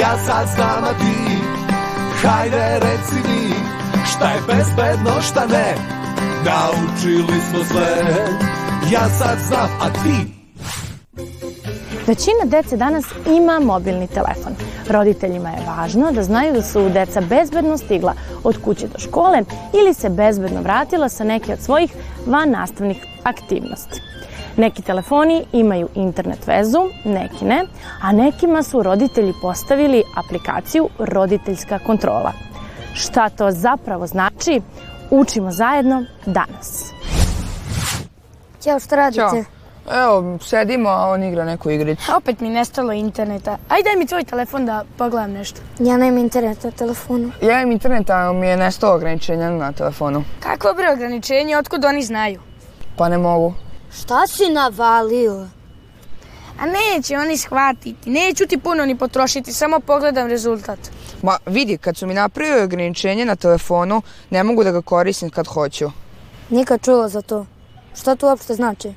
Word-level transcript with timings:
Ja 0.00 0.18
sad 0.26 0.48
znam, 0.54 0.84
a 0.84 0.92
ti 0.98 1.38
Hajde 2.22 2.78
reci 2.80 3.28
mi 3.28 3.54
Šta 4.06 4.30
je 4.30 4.40
bezbedno, 4.46 5.22
šta 5.22 5.46
ne 5.46 5.74
Naučili 6.44 7.40
smo 7.50 7.64
sve 7.64 8.04
Ja 8.92 9.08
sad 9.08 9.38
znam, 9.48 9.68
a 9.80 9.90
ti 9.90 10.34
Većina 12.06 12.44
dece 12.44 12.76
danas 12.76 13.04
ima 13.26 13.60
mobilni 13.60 14.06
telefon. 14.06 14.52
Roditeljima 14.88 15.48
je 15.48 15.66
važno 15.66 16.12
da 16.12 16.22
znaju 16.22 16.52
da 16.52 16.62
su 16.62 16.88
deca 16.88 17.20
bezbedno 17.20 17.78
stigla 17.78 18.14
od 18.44 18.62
kuće 18.64 18.86
do 18.86 18.98
škole 18.98 19.42
ili 19.82 19.94
se 19.94 20.08
bezbedno 20.08 20.60
vratila 20.60 21.08
sa 21.08 21.24
neke 21.24 21.52
od 21.52 21.60
svojih 21.60 21.90
van 22.26 22.50
nastavnih 22.50 23.06
aktivnosti. 23.22 24.00
Neki 24.56 24.82
telefoni 24.82 25.44
imaju 25.52 25.88
internet 25.94 26.46
vezu, 26.46 26.78
neki 27.04 27.44
ne, 27.44 27.64
a 28.02 28.12
nekima 28.12 28.62
su 28.62 28.82
roditelji 28.82 29.32
postavili 29.42 30.02
aplikaciju 30.16 30.88
roditeljska 30.98 31.78
kontrola. 31.78 32.32
Šta 32.94 33.28
to 33.28 33.50
zapravo 33.50 34.06
znači, 34.06 34.60
učimo 35.10 35.50
zajedno 35.50 36.04
danas. 36.26 36.92
Ćao, 38.62 38.80
šta 38.80 38.96
radite? 38.96 39.18
Ćao. 39.18 39.44
Evo, 39.92 40.38
sedimo, 40.38 40.88
a 40.88 41.06
on 41.08 41.22
igra 41.22 41.44
neku 41.44 41.70
igricu. 41.70 42.12
Opet 42.16 42.40
mi 42.40 42.48
nestalo 42.48 42.92
interneta. 42.92 43.58
Ajde 43.68 43.88
daj 43.88 43.96
mi 43.96 44.06
tvoj 44.06 44.24
telefon 44.24 44.66
da 44.66 44.84
pogledam 44.98 45.32
nešto. 45.32 45.60
Ja 45.78 45.96
nemam 45.96 46.18
internet 46.18 46.64
na 46.64 46.70
telefonu. 46.70 47.30
Ja 47.42 47.60
imam 47.60 47.72
internet, 47.72 48.10
a 48.10 48.32
mi 48.32 48.46
je 48.46 48.56
nestalo 48.56 48.94
ograničenja 48.94 49.50
na 49.50 49.72
telefonu. 49.72 50.24
Kakvo 50.40 50.74
bre 50.74 50.92
ograničenje, 50.92 51.58
otkud 51.58 51.84
oni 51.84 52.02
znaju? 52.02 52.40
Pa 52.96 53.08
ne 53.08 53.18
mogu. 53.18 53.54
Šta 54.00 54.26
si 54.26 54.48
navalio? 54.52 55.46
A 56.60 56.66
neće 56.66 57.16
oni 57.16 57.36
shvatiti, 57.36 58.10
neću 58.10 58.46
ti 58.46 58.58
puno 58.58 58.84
ni 58.86 58.98
potrošiti, 58.98 59.52
samo 59.52 59.80
pogledam 59.80 60.28
rezultat. 60.28 60.78
Ma 61.22 61.38
vidi, 61.46 61.78
kad 61.78 61.96
su 61.96 62.06
mi 62.06 62.14
napravili 62.14 62.62
ograničenje 62.62 63.24
na 63.24 63.36
telefonu, 63.36 64.02
ne 64.30 64.42
mogu 64.42 64.64
da 64.64 64.70
ga 64.70 64.82
koristim 64.82 65.30
kad 65.30 65.46
hoću. 65.46 65.90
Nikad 66.50 66.84
čuo 66.84 67.08
za 67.08 67.22
to. 67.22 67.46
Šta 68.00 68.16
to 68.16 68.26
uopšte 68.26 68.54
znači? 68.54 68.94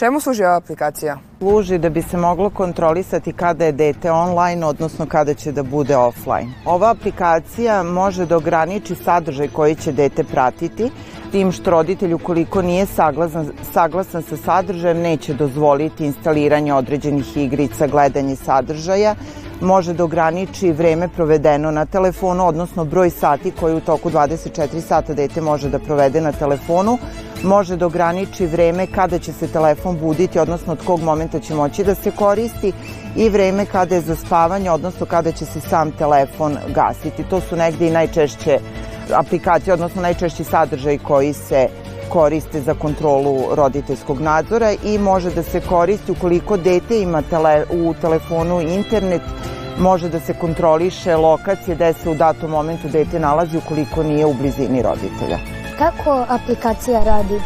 Čemu 0.00 0.20
služi 0.20 0.44
ova 0.44 0.56
aplikacija? 0.56 1.18
Služi 1.38 1.78
da 1.78 1.88
bi 1.88 2.02
se 2.02 2.16
moglo 2.16 2.50
kontrolisati 2.50 3.32
kada 3.32 3.64
je 3.64 3.72
dete 3.72 4.12
online, 4.12 4.66
odnosno 4.66 5.06
kada 5.06 5.34
će 5.34 5.52
da 5.52 5.62
bude 5.62 5.96
offline. 5.96 6.52
Ova 6.64 6.90
aplikacija 6.90 7.82
može 7.82 8.26
da 8.26 8.36
ograniči 8.36 8.94
sadržaj 8.94 9.48
koji 9.48 9.74
će 9.74 9.92
dete 9.92 10.24
pratiti, 10.24 10.90
tim 11.32 11.52
što 11.52 11.70
roditelj 11.70 12.14
ukoliko 12.14 12.62
nije 12.62 12.86
saglasan, 12.86 13.52
saglasan 13.72 14.22
sa 14.22 14.36
sadržajem 14.36 15.00
neće 15.00 15.34
dozvoliti 15.34 16.06
instaliranje 16.06 16.74
određenih 16.74 17.36
igrica, 17.36 17.86
gledanje 17.86 18.36
sadržaja, 18.36 19.14
može 19.60 19.92
da 19.92 20.04
ograniči 20.04 20.72
vreme 20.72 21.08
provedeno 21.08 21.70
na 21.70 21.84
telefonu, 21.86 22.46
odnosno 22.46 22.84
broj 22.84 23.10
sati 23.10 23.50
koji 23.50 23.74
u 23.74 23.80
toku 23.80 24.10
24 24.10 24.80
sata 24.80 25.14
dete 25.14 25.40
može 25.40 25.68
da 25.68 25.78
provede 25.78 26.20
na 26.20 26.32
telefonu, 26.32 26.98
može 27.42 27.76
da 27.76 27.86
ograniči 27.86 28.46
vreme 28.46 28.86
kada 28.86 29.18
će 29.18 29.32
se 29.32 29.48
telefon 29.48 29.98
buditi, 29.98 30.38
odnosno 30.38 30.72
od 30.72 30.84
kog 30.84 31.02
momenta 31.02 31.40
će 31.40 31.54
moći 31.54 31.84
da 31.84 31.94
se 31.94 32.10
koristi 32.10 32.72
i 33.16 33.28
vreme 33.28 33.66
kada 33.66 33.94
je 33.94 34.00
za 34.00 34.16
spavanje, 34.16 34.70
odnosno 34.70 35.06
kada 35.06 35.32
će 35.32 35.44
se 35.44 35.60
sam 35.60 35.92
telefon 35.92 36.56
gasiti. 36.74 37.24
To 37.30 37.40
su 37.40 37.56
negde 37.56 37.86
i 37.86 37.90
najčešće 37.90 38.58
aplikacije, 39.14 39.74
odnosno 39.74 40.02
najčešći 40.02 40.44
sadržaj 40.44 40.98
koji 40.98 41.32
se 41.32 41.68
koriste 42.08 42.60
za 42.60 42.74
kontrolu 42.74 43.54
roditeljskog 43.54 44.20
nadzora 44.20 44.72
i 44.84 44.98
može 44.98 45.30
da 45.30 45.42
se 45.42 45.60
koristi 45.60 46.12
ukoliko 46.12 46.56
dete 46.56 47.00
ima 47.00 47.22
tele, 47.22 47.64
u 47.70 47.94
telefonu 48.00 48.60
internet, 48.60 49.22
može 49.78 50.08
da 50.08 50.20
se 50.20 50.34
kontroliše 50.34 51.16
lokacije 51.16 51.74
gde 51.74 51.92
se 51.92 52.10
u 52.10 52.14
datom 52.14 52.50
momentu 52.50 52.88
dete 52.88 53.18
nalazi 53.18 53.56
ukoliko 53.56 54.02
nije 54.02 54.26
u 54.26 54.34
blizini 54.34 54.82
roditelja. 54.82 55.59
Kako 55.80 56.24
aplikacija 56.28 57.04
radi? 57.04 57.40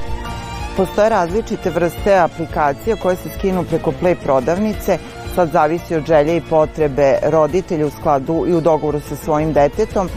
Postoje 0.77 1.09
različite 1.09 1.71
vrste 1.71 2.15
aplikacija 2.15 2.97
koje 2.97 3.17
se 3.17 3.29
skinu 3.39 3.65
preko 3.65 3.93
Play 4.03 4.15
prodavnice, 4.25 4.99
sad 5.35 5.51
zavisi 5.51 5.95
od 5.95 6.07
želje 6.07 6.37
i 6.37 6.41
potrebe 6.51 7.19
roditelja 7.23 7.87
u 7.87 7.91
skladu 7.91 8.45
i 8.49 8.55
u 8.55 8.61
dogovoru 8.61 9.01
sa 9.01 9.17
svojim 9.17 9.53
detetom. 9.53 10.09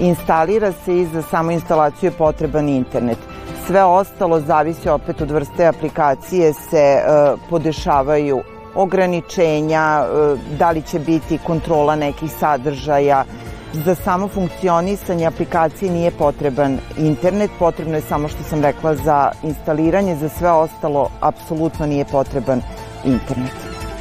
Instalira 0.00 0.72
se 0.72 0.98
i 0.98 1.06
za 1.06 1.22
samo 1.22 1.50
instalaciju 1.50 2.06
je 2.10 2.18
potreban 2.18 2.68
internet. 2.68 3.18
Sve 3.66 3.84
ostalo 3.84 4.40
zavisi 4.40 4.88
opet 4.88 5.20
od 5.20 5.30
vrste 5.30 5.66
aplikacije 5.66 6.52
se 6.52 6.78
e, 6.78 7.02
podešavaju 7.50 8.42
ograničenja, 8.74 10.04
e, 10.04 10.36
da 10.58 10.70
li 10.70 10.82
će 10.82 10.98
biti 10.98 11.38
kontrola 11.38 11.96
nekih 11.96 12.32
sadržaja, 12.32 13.24
Za 13.72 13.94
samo 13.94 14.28
funkcionisanje 14.28 15.26
aplikacije 15.26 15.90
nije 15.90 16.10
potreban 16.10 16.78
internet, 16.98 17.50
potrebno 17.58 17.94
je 17.94 18.02
samo 18.02 18.28
što 18.28 18.42
sam 18.42 18.62
rekla 18.62 18.94
za 18.94 19.30
instaliranje, 19.42 20.16
za 20.16 20.28
sve 20.28 20.50
ostalo 20.50 21.10
apsolutno 21.20 21.86
nije 21.86 22.04
potreban 22.04 22.62
internet. 23.04 23.52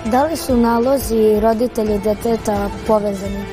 Da 0.05 0.23
li 0.23 0.37
su 0.37 0.57
nalozi 0.57 1.39
roditelji 1.39 1.99
deteta 1.99 2.69
povezani? 2.87 3.45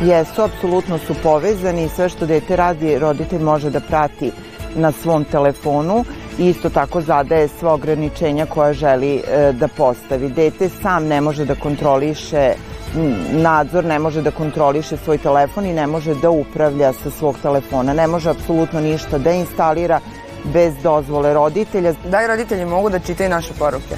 Jesu, 0.00 0.42
apsolutno 0.42 0.98
su 0.98 1.14
povezani 1.22 1.88
sve 1.88 2.08
što 2.08 2.26
dete 2.26 2.56
radi 2.56 2.98
roditelj 2.98 3.42
može 3.42 3.70
da 3.70 3.80
prati 3.80 4.32
na 4.74 4.92
svom 4.92 5.24
telefonu 5.24 6.04
i 6.38 6.48
isto 6.48 6.70
tako 6.70 7.00
zadaje 7.00 7.48
sva 7.48 7.72
ograničenja 7.72 8.46
koja 8.46 8.72
želi 8.72 9.16
e, 9.16 9.52
da 9.52 9.68
postavi. 9.68 10.28
Dete 10.28 10.68
sam 10.68 11.06
ne 11.06 11.20
može 11.20 11.44
da 11.44 11.54
kontroliše 11.54 12.52
nadzor 13.32 13.84
ne 13.84 13.98
može 13.98 14.22
da 14.22 14.30
kontroliše 14.30 14.96
svoj 14.96 15.18
telefon 15.18 15.66
i 15.66 15.72
ne 15.72 15.86
može 15.86 16.14
da 16.14 16.30
upravlja 16.30 16.92
sa 16.92 17.10
svog 17.10 17.36
telefona. 17.42 17.92
Ne 17.92 18.06
može 18.06 18.30
apsolutno 18.30 18.80
ništa 18.80 19.18
da 19.18 19.30
instalira 19.30 20.00
bez 20.44 20.74
dozvole 20.82 21.34
roditelja. 21.34 21.94
Da 22.10 22.22
i 22.22 22.26
roditelji 22.26 22.64
mogu 22.64 22.90
da 22.90 22.98
čitaju 22.98 23.30
naše 23.30 23.52
poruke? 23.58 23.96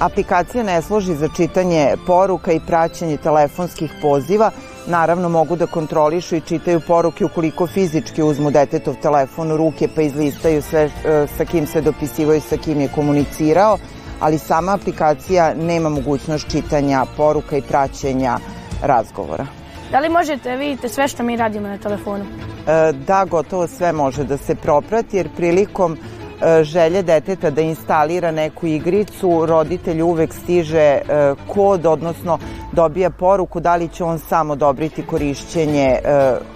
Aplikacija 0.00 0.64
ne 0.64 0.82
služi 0.82 1.14
za 1.14 1.28
čitanje 1.36 1.96
poruka 2.06 2.52
i 2.52 2.60
praćenje 2.60 3.16
telefonskih 3.16 3.92
poziva. 4.02 4.50
Naravno 4.86 5.28
mogu 5.28 5.56
da 5.56 5.66
kontrolišu 5.66 6.36
i 6.36 6.40
čitaju 6.40 6.80
poruke 6.80 7.24
ukoliko 7.24 7.66
fizički 7.66 8.22
uzmu 8.22 8.50
detetov 8.50 8.94
telefon 9.02 9.52
u 9.52 9.56
ruke 9.56 9.88
pa 9.94 10.02
izlistaju 10.02 10.62
sve 10.62 10.84
e, 10.84 11.26
sa 11.36 11.44
kim 11.44 11.66
se 11.66 11.80
dopisivaju, 11.80 12.40
sa 12.40 12.56
kim 12.56 12.80
je 12.80 12.88
komunicirao 12.94 13.78
ali 14.20 14.38
sama 14.38 14.74
aplikacija 14.74 15.54
nema 15.54 15.88
mogućnost 15.88 16.50
čitanja 16.50 17.04
poruka 17.16 17.56
i 17.56 17.62
praćenja 17.62 18.38
razgovora. 18.82 19.46
Da 19.92 20.00
li 20.00 20.08
možete 20.08 20.56
vidite 20.56 20.88
sve 20.88 21.08
što 21.08 21.22
mi 21.22 21.36
radimo 21.36 21.68
na 21.68 21.78
telefonu? 21.78 22.24
E, 22.24 22.92
da, 22.92 23.24
gotovo 23.24 23.66
sve 23.66 23.92
može 23.92 24.24
da 24.24 24.36
se 24.36 24.54
proprati 24.54 25.16
jer 25.16 25.28
prilikom 25.36 25.92
e, 25.92 26.64
želje 26.64 27.02
deteta 27.02 27.50
da 27.50 27.60
instalira 27.60 28.30
neku 28.30 28.66
igricu, 28.66 29.46
roditelj 29.46 30.02
uvek 30.02 30.34
stiže 30.34 30.78
e, 30.78 31.00
kod, 31.48 31.86
odnosno 31.86 32.38
dobija 32.72 33.10
poruku 33.10 33.60
da 33.60 33.76
li 33.76 33.88
će 33.88 34.04
on 34.04 34.18
sam 34.18 34.50
odobriti 34.50 35.02
korišćenje, 35.02 35.98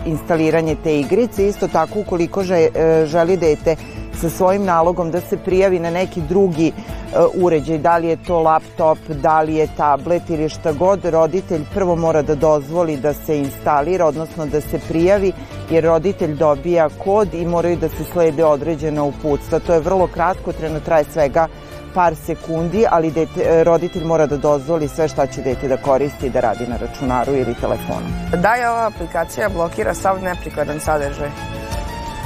instaliranje 0.06 0.76
te 0.84 1.00
igrice. 1.00 1.48
Isto 1.48 1.68
tako 1.68 2.00
ukoliko 2.00 2.42
želi 3.04 3.36
dete 3.36 3.76
sa 4.20 4.30
svojim 4.30 4.64
nalogom 4.64 5.10
da 5.10 5.20
se 5.20 5.36
prijavi 5.36 5.78
na 5.78 5.90
neki 5.90 6.20
drugi 6.20 6.72
uh, 6.72 7.44
uređaj, 7.44 7.78
da 7.78 7.96
li 7.96 8.08
je 8.08 8.16
to 8.26 8.40
laptop, 8.40 8.98
da 9.08 9.40
li 9.40 9.54
je 9.54 9.68
tablet 9.76 10.30
ili 10.30 10.48
šta 10.48 10.72
god, 10.72 11.04
roditelj 11.04 11.64
prvo 11.74 11.96
mora 11.96 12.22
da 12.22 12.34
dozvoli 12.34 12.96
da 12.96 13.12
se 13.12 13.38
instalira, 13.38 14.06
odnosno 14.06 14.46
da 14.46 14.60
se 14.60 14.78
prijavi, 14.88 15.32
jer 15.70 15.84
roditelj 15.84 16.34
dobija 16.34 16.88
kod 17.04 17.34
i 17.34 17.46
moraju 17.46 17.76
da 17.76 17.88
se 17.88 18.04
slede 18.12 18.44
određena 18.44 19.02
uputstva. 19.02 19.58
To 19.58 19.74
je 19.74 19.80
vrlo 19.80 20.06
kratko, 20.06 20.52
treno 20.52 20.80
traje 20.80 21.04
svega 21.04 21.48
par 21.94 22.14
sekundi, 22.16 22.84
ali 22.90 23.10
dete, 23.10 23.64
roditelj 23.64 24.04
mora 24.04 24.26
da 24.26 24.36
dozvoli 24.36 24.88
sve 24.88 25.08
šta 25.08 25.26
će 25.26 25.42
dete 25.42 25.68
da 25.68 25.76
koristi 25.76 26.30
da 26.30 26.40
radi 26.40 26.66
na 26.66 26.76
računaru 26.76 27.32
ili 27.32 27.54
telefonu. 27.60 28.06
Da 28.42 28.54
je 28.54 28.70
ova 28.70 28.86
aplikacija 28.86 29.48
blokira 29.48 29.94
sav 29.94 30.22
neprikladan 30.22 30.80
sadržaj? 30.80 31.61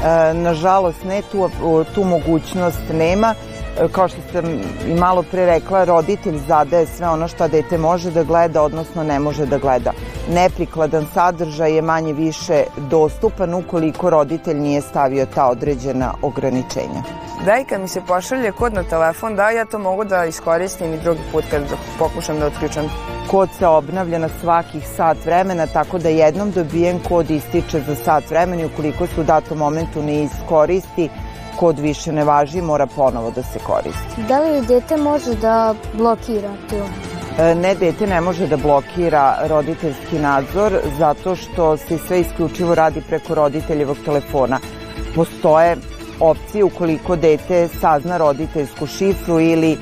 E, 0.07 0.35
nažalost 0.35 1.05
ne, 1.05 1.23
tu, 1.33 1.51
tu 1.95 2.05
mogućnost 2.05 2.81
nema. 2.93 3.35
E, 3.81 3.89
kao 3.93 4.09
što 4.09 4.19
sam 4.33 4.45
i 4.87 4.95
malo 4.95 5.23
pre 5.31 5.47
rekla, 5.47 5.85
roditelj 5.85 6.39
zadaje 6.49 6.87
sve 6.87 7.09
ono 7.09 7.29
što 7.29 7.49
dete 7.49 7.79
može 7.79 8.11
da 8.11 8.23
gleda, 8.23 8.63
odnosno 8.63 9.03
ne 9.05 9.19
može 9.19 9.47
da 9.47 9.59
gleda. 9.59 9.93
Neprikladan 10.35 11.07
sadržaj 11.15 11.75
je 11.75 11.83
manje 11.83 12.13
više 12.13 12.65
dostupan 12.91 13.55
ukoliko 13.55 14.11
roditelj 14.11 14.57
nije 14.57 14.81
stavio 14.81 15.27
ta 15.35 15.47
određena 15.47 16.15
ograničenja. 16.23 17.03
Da 17.47 17.59
i 17.59 17.65
kad 17.65 17.81
mi 17.81 17.89
se 17.89 18.01
pošalje 18.01 18.53
kod 18.53 18.75
na 18.75 18.83
telefon, 18.83 19.37
da 19.37 19.51
ja 19.51 19.65
to 19.65 19.79
mogu 19.79 20.05
da 20.05 20.25
iskoristim 20.25 20.95
i 20.95 20.99
drugi 20.99 21.21
put 21.33 21.45
kad 21.51 21.63
pokušam 21.99 22.39
da 22.41 22.47
otključam 22.47 22.91
Kod 23.31 23.49
se 23.59 23.67
obnavlja 23.67 24.19
na 24.19 24.29
svakih 24.41 24.89
sat 24.97 25.17
vremena, 25.25 25.67
tako 25.67 25.99
da 25.99 26.09
jednom 26.09 26.51
dobijen 26.51 26.99
kod 27.09 27.31
ističe 27.31 27.81
za 27.81 27.95
sat 27.95 28.31
vremena 28.31 28.63
i 28.63 28.65
ukoliko 28.65 29.07
se 29.07 29.21
u 29.21 29.25
datom 29.25 29.59
momentu 29.59 30.03
ne 30.03 30.23
iskoristi, 30.23 31.09
kod 31.57 31.79
više 31.79 32.13
ne 32.13 32.25
važi, 32.25 32.63
mora 32.63 32.87
ponovo 32.87 33.31
da 33.31 33.43
se 33.43 33.59
koristi. 33.67 34.23
Da 34.29 34.41
li 34.41 34.67
dete 34.67 34.97
može 34.97 35.35
da 35.35 35.75
blokira 35.93 36.51
to? 36.71 36.77
E, 37.43 37.55
ne, 37.55 37.75
dete 37.75 38.07
ne 38.07 38.21
može 38.21 38.47
da 38.47 38.57
blokira 38.57 39.37
roditeljski 39.49 40.19
nadzor 40.19 40.73
zato 40.99 41.37
što 41.37 41.77
se 41.77 41.99
sve 41.99 42.21
isključivo 42.21 42.75
radi 42.75 43.03
preko 43.09 43.35
roditeljevog 43.35 43.97
telefona. 44.05 44.59
Postoje 45.15 45.77
opcije 46.21 46.65
ukoliko 46.65 47.17
dete 47.17 47.69
sazna 47.69 48.17
roditeljsku 48.17 48.87
šifru 48.87 49.41
ili 49.41 49.79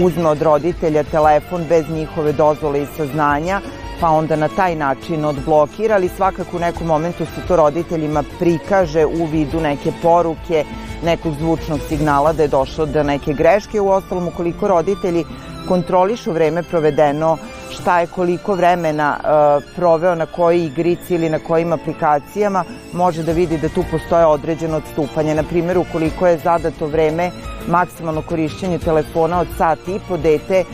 uzme 0.00 0.28
od 0.28 0.42
roditelja 0.42 1.02
telefon 1.04 1.64
bez 1.68 1.88
njihove 1.90 2.32
dozvole 2.32 2.82
i 2.82 2.86
saznanja, 2.96 3.60
pa 4.00 4.08
onda 4.08 4.36
na 4.36 4.48
taj 4.48 4.74
način 4.76 5.24
odblokira, 5.24 5.94
ali 5.94 6.08
svakako 6.08 6.56
u 6.56 6.60
nekom 6.60 6.86
momentu 6.86 7.24
se 7.24 7.46
to 7.48 7.56
roditeljima 7.56 8.22
prikaže 8.38 9.06
u 9.06 9.24
vidu 9.24 9.60
neke 9.60 9.92
poruke, 10.02 10.64
nekog 11.04 11.34
zvučnog 11.38 11.80
signala 11.88 12.32
da 12.32 12.42
je 12.42 12.48
došlo 12.48 12.86
do 12.86 13.02
neke 13.02 13.32
greške. 13.32 13.80
U 13.80 13.88
ostalom, 13.88 14.28
ukoliko 14.28 14.68
roditelji 14.68 15.24
kontrolišu 15.68 16.32
vreme 16.32 16.62
provedeno, 16.62 17.38
šta 17.72 18.00
je 18.00 18.06
koliko 18.06 18.54
vremena 18.54 19.16
uh, 19.18 19.64
proveo 19.76 20.14
na 20.14 20.26
koji 20.26 20.64
igrici 20.64 21.14
ili 21.14 21.28
na 21.28 21.38
kojim 21.38 21.72
aplikacijama, 21.72 22.64
može 22.92 23.22
da 23.22 23.32
vidi 23.32 23.58
da 23.58 23.68
tu 23.68 23.84
postoje 23.90 24.26
određeno 24.26 24.76
odstupanje. 24.76 25.34
Na 25.34 25.42
primjer, 25.42 25.78
ukoliko 25.78 26.26
je 26.26 26.38
zadato 26.38 26.86
vreme 26.86 27.30
maksimalno 27.68 28.22
korišćenje 28.22 28.78
telefona 28.78 29.40
od 29.40 29.48
sat 29.58 29.88
i 29.88 30.00
po 30.08 30.16
dete 30.16 30.64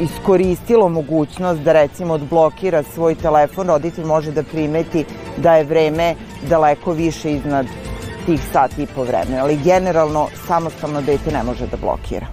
iskoristilo 0.00 0.88
mogućnost 0.88 1.60
da 1.60 1.72
recimo 1.72 2.14
odblokira 2.14 2.82
svoj 2.82 3.14
telefon, 3.14 3.66
roditelj 3.66 4.04
može 4.04 4.32
da 4.32 4.42
primeti 4.42 5.04
da 5.36 5.56
je 5.56 5.64
vreme 5.64 6.14
daleko 6.48 6.92
više 6.92 7.32
iznad 7.32 7.66
tih 8.26 8.40
sat 8.52 8.78
i 8.78 8.86
po 8.94 9.04
vremena, 9.04 9.42
ali 9.42 9.56
generalno 9.64 10.28
samostalno 10.46 11.00
dete 11.02 11.32
ne 11.32 11.42
može 11.42 11.66
da 11.66 11.76
blokira. 11.76 12.26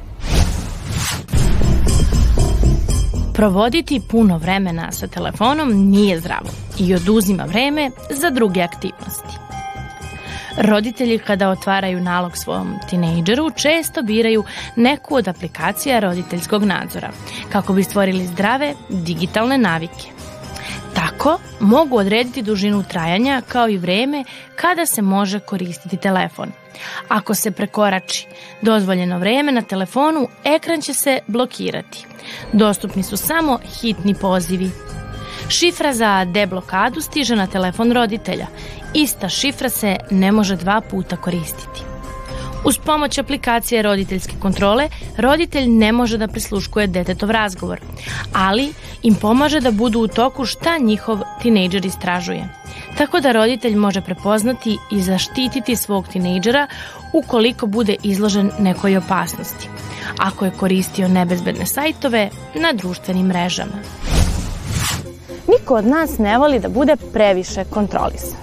Provoditi 3.35 4.01
puno 4.09 4.37
vremena 4.37 4.91
sa 4.91 5.07
telefonom 5.07 5.69
nije 5.73 6.19
zdravo 6.19 6.49
i 6.79 6.95
oduzima 6.95 7.43
vreme 7.43 7.91
za 8.09 8.29
druge 8.29 8.61
aktivnosti. 8.61 9.37
Roditelji 10.57 11.19
kada 11.19 11.49
otvaraju 11.49 12.01
nalog 12.01 12.37
svom 12.37 12.73
tinejdžeru 12.89 13.51
često 13.51 14.01
biraju 14.01 14.43
neku 14.75 15.15
od 15.15 15.27
aplikacija 15.27 15.99
roditeljskog 15.99 16.63
nadzora 16.63 17.09
kako 17.51 17.73
bi 17.73 17.83
stvorili 17.83 18.27
zdrave 18.27 18.73
digitalne 18.89 19.57
navike. 19.57 20.07
Tako 20.93 21.39
mogu 21.59 21.97
odrediti 21.97 22.41
dužinu 22.41 22.83
trajanja 22.83 23.41
kao 23.47 23.69
i 23.69 23.77
vreme 23.77 24.23
kada 24.55 24.85
se 24.85 25.01
može 25.01 25.39
koristiti 25.39 25.97
telefon. 25.97 26.51
Ako 27.07 27.35
se 27.35 27.51
prekorači 27.51 28.27
dozvoljeno 28.61 29.19
vreme 29.19 29.51
na 29.51 29.61
telefonu, 29.61 30.27
ekran 30.43 30.81
će 30.81 30.93
se 30.93 31.19
blokirati. 31.27 32.05
Dostupni 32.53 33.03
su 33.03 33.17
samo 33.17 33.59
hitni 33.81 34.15
pozivi. 34.15 34.71
Šifra 35.49 35.93
za 35.93 36.25
deblokadu 36.25 37.01
stiže 37.01 37.35
na 37.35 37.47
telefon 37.47 37.91
roditelja. 37.91 38.47
Ista 38.93 39.29
šifra 39.29 39.69
se 39.69 39.97
ne 40.11 40.31
može 40.31 40.55
dva 40.55 40.81
puta 40.81 41.17
koristiti. 41.17 41.81
Uz 42.65 42.77
pomoć 42.77 43.17
aplikacije 43.17 43.81
roditeljske 43.81 44.33
kontrole, 44.41 44.89
roditelj 45.17 45.67
ne 45.67 45.91
može 45.91 46.17
da 46.17 46.27
prisluškuje 46.27 46.87
detetov 46.87 47.31
razgovor, 47.31 47.79
ali 48.33 48.73
im 49.03 49.15
pomaže 49.15 49.59
da 49.59 49.71
budu 49.71 49.99
u 49.99 50.07
toku 50.07 50.45
šta 50.45 50.77
njihov 50.77 51.19
tinejdžer 51.41 51.85
istražuje. 51.85 52.49
Tako 52.97 53.19
da 53.19 53.31
roditelj 53.31 53.75
može 53.75 54.01
prepoznati 54.01 54.77
i 54.91 55.01
zaštititi 55.01 55.75
svog 55.75 56.07
tinejdžera 56.07 56.67
ukoliko 57.13 57.67
bude 57.67 57.95
izložen 58.03 58.51
nekoj 58.59 58.97
opasnosti, 58.97 59.69
ako 60.19 60.45
je 60.45 60.51
koristio 60.51 61.07
nebezbedne 61.07 61.65
sajtove 61.65 62.29
na 62.55 62.73
društvenim 62.73 63.25
mrežama. 63.25 63.77
Niko 65.47 65.75
od 65.75 65.85
nas 65.85 66.17
ne 66.17 66.37
voli 66.37 66.59
da 66.59 66.69
bude 66.69 66.95
previše 67.13 67.63
kontrolisan. 67.63 68.39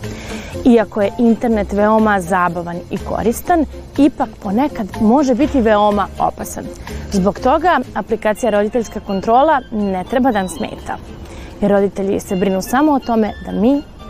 Iako 0.65 1.03
je 1.03 1.13
internet 1.19 1.73
veoma 1.73 2.21
zabavan 2.21 2.77
i 2.91 2.99
koristan, 2.99 3.67
ipak 3.99 4.29
ponekad 4.43 4.89
može 5.01 5.35
biti 5.35 5.61
veoma 5.61 6.09
opasan. 6.19 6.65
Zbog 7.13 7.39
toga 7.39 7.81
aplikacija 7.95 8.51
roditeljska 8.51 9.01
kontrola 9.01 9.61
ne 9.73 10.05
treba 10.11 10.33
da 10.33 10.39
nam 10.39 10.49
smeta. 10.49 10.97
Jer 11.61 11.71
roditelji 11.71 12.21
se 12.21 12.37
brinu 12.37 12.63
samo 12.63 12.93
o 12.93 12.99
tome 12.99 13.33
da 13.47 13.53
mi 13.53 13.83